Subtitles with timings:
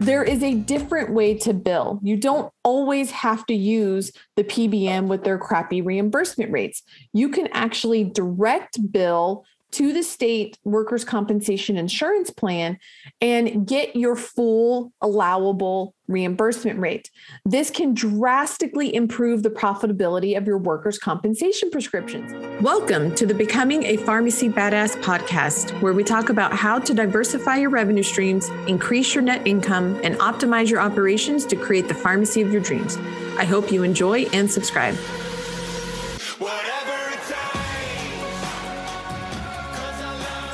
[0.00, 1.98] There is a different way to bill.
[2.02, 6.82] You don't always have to use the PBM with their crappy reimbursement rates.
[7.12, 12.78] You can actually direct bill to the state workers' compensation insurance plan
[13.20, 17.10] and get your full allowable reimbursement rate.
[17.44, 22.32] This can drastically improve the profitability of your workers' compensation prescriptions.
[22.62, 27.56] Welcome to the Becoming a Pharmacy Badass podcast, where we talk about how to diversify
[27.56, 32.40] your revenue streams, increase your net income, and optimize your operations to create the pharmacy
[32.40, 32.96] of your dreams.
[33.36, 34.96] I hope you enjoy and subscribe.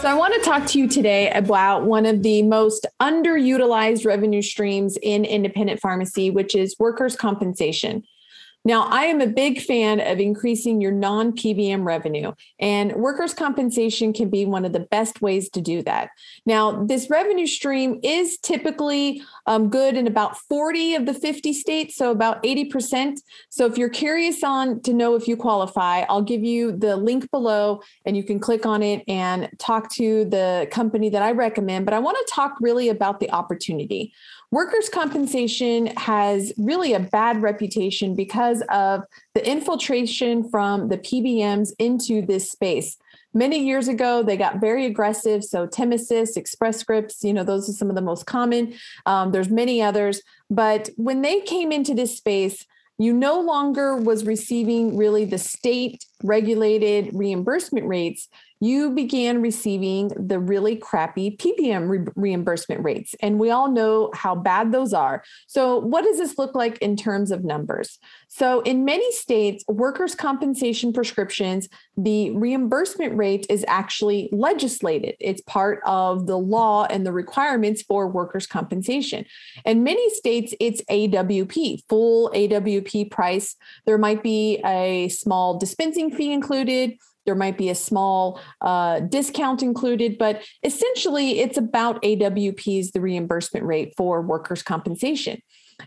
[0.04, 4.42] So, I want to talk to you today about one of the most underutilized revenue
[4.42, 8.02] streams in independent pharmacy, which is workers' compensation.
[8.66, 14.14] Now, I am a big fan of increasing your non PBM revenue, and workers' compensation
[14.14, 16.08] can be one of the best ways to do that.
[16.46, 21.94] Now, this revenue stream is typically um, good in about 40 of the 50 states,
[21.94, 23.18] so about 80%.
[23.50, 27.30] So, if you're curious on to know if you qualify, I'll give you the link
[27.30, 31.84] below and you can click on it and talk to the company that I recommend.
[31.84, 34.14] But I want to talk really about the opportunity.
[34.54, 39.02] Workers' compensation has really a bad reputation because of
[39.34, 42.96] the infiltration from the PBMs into this space.
[43.32, 45.42] Many years ago, they got very aggressive.
[45.42, 48.74] So, Tmesys, Express Scripts, you know, those are some of the most common.
[49.06, 50.22] Um, there's many others.
[50.48, 52.64] But when they came into this space,
[52.96, 58.28] you no longer was receiving really the state regulated reimbursement rates
[58.64, 63.14] you began receiving the really crappy PBM re- reimbursement rates.
[63.20, 65.22] And we all know how bad those are.
[65.46, 67.98] So, what does this look like in terms of numbers?
[68.28, 75.16] So, in many states, workers' compensation prescriptions, the reimbursement rate is actually legislated.
[75.20, 79.26] It's part of the law and the requirements for workers' compensation.
[79.66, 83.56] In many states, it's AWP, full AWP price.
[83.84, 89.62] There might be a small dispensing fee included there might be a small uh, discount
[89.62, 95.40] included, but essentially it's about AWP's the reimbursement rate for workers' compensation.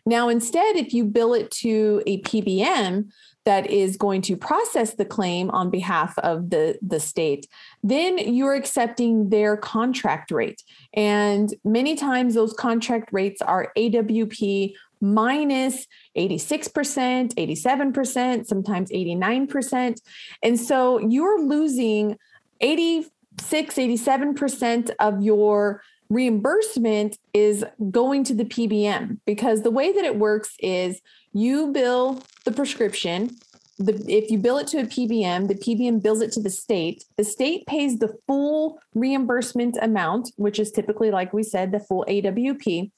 [0.06, 3.10] Now, instead, if you bill it to a PBM
[3.46, 7.48] that is going to process the claim on behalf of the, the state,
[7.82, 10.62] then you're accepting their contract rate.
[10.94, 15.88] And many times those contract rates are AWP minus
[16.18, 20.02] 86%, 87%, sometimes 89%.
[20.44, 22.18] And so you're losing
[22.60, 30.18] 86, 87% of your reimbursement is going to the PBM because the way that it
[30.18, 31.02] works is
[31.34, 33.32] you bill the prescription.
[33.80, 37.04] The, if you bill it to a PBM, the PBM bills it to the state.
[37.16, 42.04] The state pays the full reimbursement amount, which is typically, like we said, the full
[42.08, 42.92] AWP.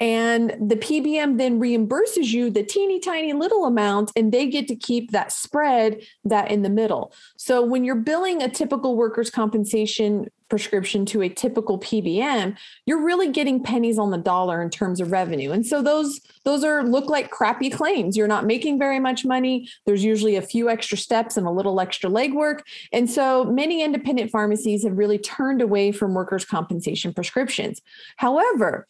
[0.00, 4.76] And the PBM then reimburses you the teeny tiny little amount, and they get to
[4.76, 7.12] keep that spread that in the middle.
[7.36, 13.30] So when you're billing a typical workers' compensation prescription to a typical PBM, you're really
[13.30, 15.52] getting pennies on the dollar in terms of revenue.
[15.52, 18.16] And so those those are look like crappy claims.
[18.16, 19.68] You're not making very much money.
[19.86, 22.60] There's usually a few extra steps and a little extra legwork.
[22.92, 27.80] And so many independent pharmacies have really turned away from workers' compensation prescriptions.
[28.16, 28.86] However,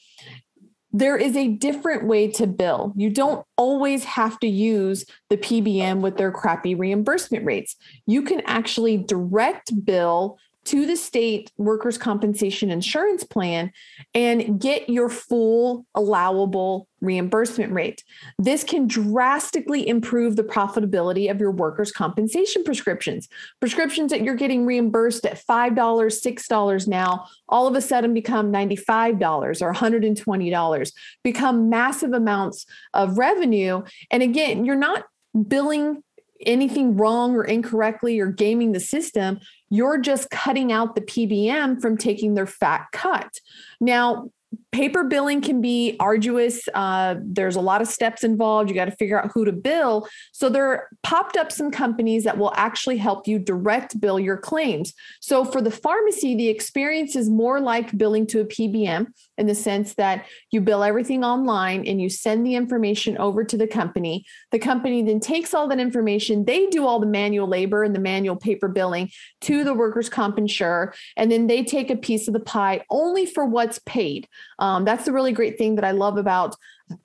[0.92, 2.92] there is a different way to bill.
[2.96, 7.76] You don't always have to use the PBM with their crappy reimbursement rates.
[8.06, 13.72] You can actually direct bill to the state workers' compensation insurance plan
[14.14, 18.02] and get your full allowable reimbursement rate.
[18.38, 23.28] This can drastically improve the profitability of your workers' compensation prescriptions.
[23.60, 29.62] Prescriptions that you're getting reimbursed at $5, $6 now, all of a sudden become $95
[29.62, 33.82] or $120, become massive amounts of revenue.
[34.11, 35.04] And again, you're not
[35.46, 36.02] billing
[36.44, 39.40] anything wrong or incorrectly or gaming the system.
[39.70, 43.40] You're just cutting out the PBM from taking their fat cut.
[43.81, 44.31] Now,
[44.73, 46.69] paper billing can be arduous.
[46.75, 48.69] Uh, there's a lot of steps involved.
[48.69, 50.09] You got to figure out who to bill.
[50.32, 54.93] So there popped up some companies that will actually help you direct bill your claims.
[55.20, 59.06] So for the pharmacy, the experience is more like billing to a PBM
[59.38, 63.56] in the sense that you bill everything online and you send the information over to
[63.56, 64.25] the company.
[64.50, 68.00] The company then takes all that information, they do all the manual labor and the
[68.00, 69.11] manual paper billing
[69.43, 73.25] to the workers' comp insurer, and then they take a piece of the pie only
[73.25, 74.29] for what's paid.
[74.58, 76.56] Um, that's the really great thing that I love about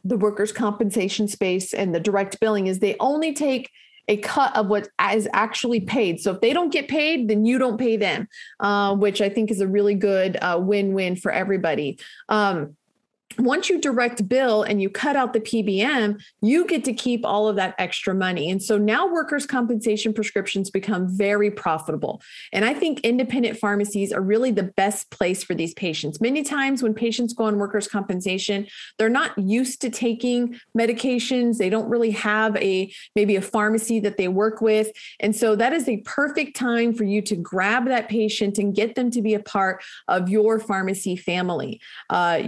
[0.03, 3.69] the workers' compensation space and the direct billing is they only take
[4.07, 6.19] a cut of what is actually paid.
[6.19, 8.27] So if they don't get paid, then you don't pay them,
[8.59, 11.99] uh, which I think is a really good uh, win-win for everybody.
[12.27, 12.75] Um,
[13.37, 17.47] once you direct bill and you cut out the PBM, you get to keep all
[17.47, 18.49] of that extra money.
[18.49, 22.21] And so now workers' compensation prescriptions become very profitable.
[22.51, 26.21] And I think independent pharmacies are really the best place for these patients.
[26.21, 31.57] Many times when patients go on workers' compensation, they're not used to taking medications.
[31.57, 34.91] They don't really have a maybe a pharmacy that they work with.
[35.19, 38.95] And so that is a perfect time for you to grab that patient and get
[38.95, 41.81] them to be a part of your pharmacy family.
[42.09, 42.43] Uh,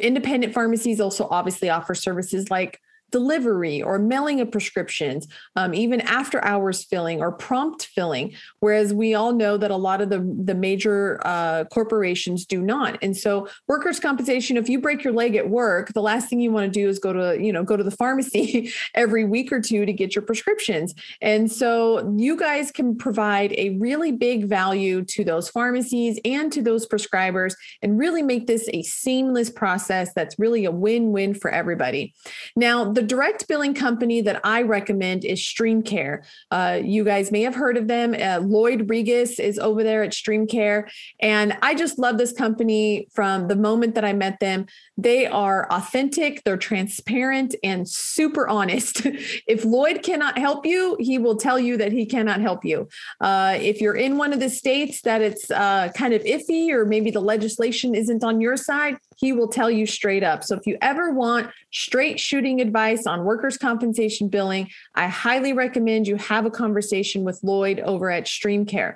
[0.00, 5.26] independent pharmacies also obviously offer services like delivery or mailing of prescriptions,
[5.56, 8.34] um, even after hours filling or prompt filling.
[8.60, 12.98] Whereas we all know that a lot of the, the major uh, corporations do not.
[13.02, 16.52] And so workers' compensation, if you break your leg at work, the last thing you
[16.52, 19.60] want to do is go to, you know, go to the pharmacy every week or
[19.60, 20.94] two to get your prescriptions.
[21.20, 26.62] And so you guys can provide a really big value to those pharmacies and to
[26.62, 32.14] those prescribers and really make this a seamless process that's really a win-win for everybody.
[32.56, 36.24] Now, the direct billing company that I recommend is StreamCare.
[36.50, 38.12] Uh, you guys may have heard of them.
[38.12, 40.90] Uh, Lloyd Regas is over there at StreamCare.
[41.20, 44.66] And I just love this company from the moment that I met them.
[44.96, 49.02] They are authentic, they're transparent, and super honest.
[49.46, 52.88] if Lloyd cannot help you, he will tell you that he cannot help you.
[53.20, 56.84] Uh, if you're in one of the states that it's uh, kind of iffy or
[56.84, 60.44] maybe the legislation isn't on your side, he will tell you straight up.
[60.44, 66.06] So if you ever want straight shooting advice on workers' compensation billing, I highly recommend
[66.06, 68.94] you have a conversation with Lloyd over at StreamCare.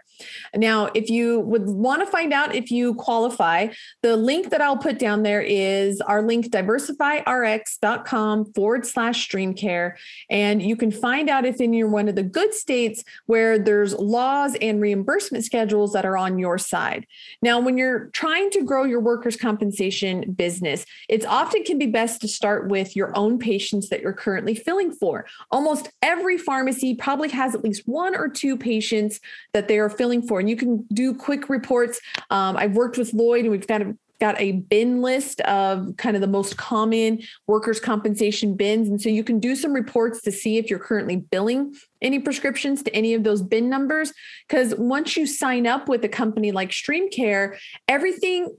[0.54, 3.68] Now, if you would want to find out if you qualify,
[4.02, 9.94] the link that I'll put down there is our link diversifyrx.com forward slash StreamCare.
[10.30, 13.94] And you can find out if in you're one of the good states where there's
[13.94, 17.06] laws and reimbursement schedules that are on your side.
[17.40, 22.20] Now, when you're trying to grow your workers' compensation business, it's often can be best
[22.20, 25.26] to start with your own patients that you're currently filling for.
[25.50, 29.20] Almost every pharmacy probably has at least one or two patients
[29.52, 32.00] that they are filling for, and you can do quick reports.
[32.28, 36.14] Um, I've worked with Lloyd, and we've kind of got a bin list of kind
[36.14, 38.88] of the most common workers' compensation bins.
[38.88, 42.84] And so you can do some reports to see if you're currently billing any prescriptions
[42.84, 44.12] to any of those bin numbers.
[44.46, 47.58] Because once you sign up with a company like StreamCare,
[47.88, 48.56] everything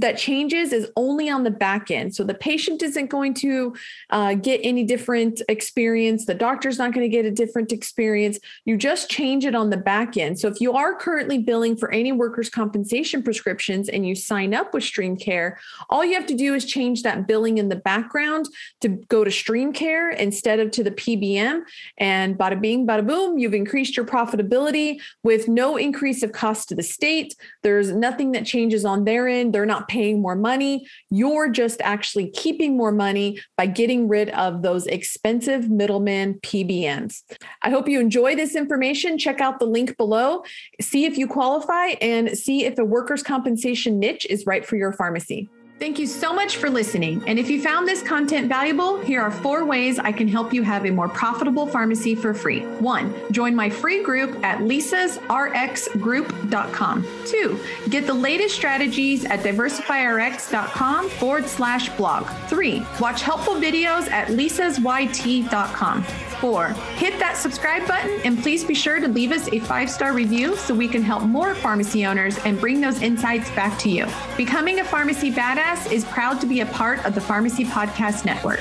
[0.00, 2.14] that changes is only on the back end.
[2.14, 3.74] So the patient isn't going to
[4.10, 6.26] uh, get any different experience.
[6.26, 8.38] The doctor's not going to get a different experience.
[8.66, 10.38] You just change it on the back end.
[10.38, 14.74] So if you are currently billing for any workers' compensation prescriptions and you sign up
[14.74, 15.56] with StreamCare,
[15.88, 18.46] all you have to do is change that billing in the background
[18.82, 21.62] to go to StreamCare instead of to the PBM.
[21.98, 26.68] And bada bing bing, bada boom, you've increased your profitability with no increase of cost
[26.68, 27.34] to the state.
[27.62, 29.54] There's nothing that changes on their end.
[29.54, 30.86] They're not paying more money.
[31.10, 37.22] You're just actually keeping more money by getting rid of those expensive middleman PBMs.
[37.62, 39.18] I hope you enjoy this information.
[39.18, 40.44] Check out the link below,
[40.80, 44.92] see if you qualify, and see if a workers' compensation niche is right for your
[44.92, 45.48] pharmacy.
[45.80, 47.24] Thank you so much for listening.
[47.26, 50.62] And if you found this content valuable, here are four ways I can help you
[50.62, 52.60] have a more profitable pharmacy for free.
[52.78, 57.06] One, join my free group at lisasrxgroup.com.
[57.26, 57.58] Two,
[57.90, 62.28] get the latest strategies at diversifyrx.com forward slash blog.
[62.48, 66.04] Three, watch helpful videos at lisasyt.com.
[66.44, 70.12] Four, hit that subscribe button and please be sure to leave us a five star
[70.12, 74.06] review so we can help more pharmacy owners and bring those insights back to you.
[74.36, 78.60] Becoming a pharmacy badass is proud to be a part of the Pharmacy Podcast Network.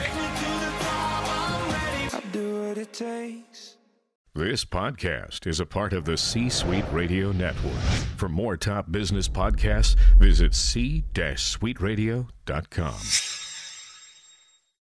[4.34, 7.82] This podcast is a part of the C Suite Radio Network.
[8.16, 13.43] For more top business podcasts, visit c-suiteradio.com.